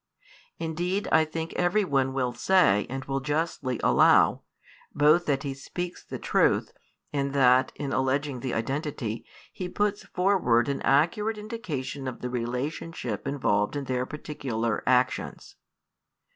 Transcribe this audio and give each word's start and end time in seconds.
Indeed 0.57 1.07
I 1.11 1.25
think 1.25 1.53
every 1.53 1.85
one 1.85 2.11
will 2.11 2.33
say 2.33 2.87
and 2.89 3.05
will 3.05 3.19
justly 3.19 3.79
allow, 3.83 4.41
both 4.95 5.27
that 5.27 5.43
he 5.43 5.53
speaks 5.53 6.03
the 6.03 6.17
truth 6.17 6.73
and 7.13 7.33
that 7.33 7.71
(in 7.75 7.93
alleging 7.93 8.39
the 8.39 8.55
identity) 8.55 9.23
he 9.53 9.69
puts 9.69 10.01
forward 10.03 10.67
an 10.69 10.81
accurate 10.81 11.37
indication 11.37 12.07
of 12.07 12.21
the 12.21 12.31
relationship 12.31 13.27
involved 13.27 13.75
in 13.75 13.83
their 13.83 14.07
particular 14.07 14.81
actions. 14.87 15.55